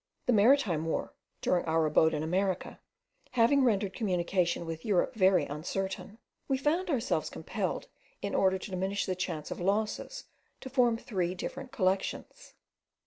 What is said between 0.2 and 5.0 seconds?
The maritime war, during our abode in America, having rendered communication with